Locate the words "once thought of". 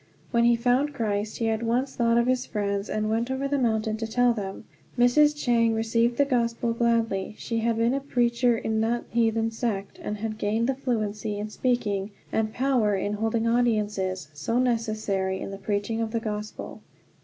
1.61-2.25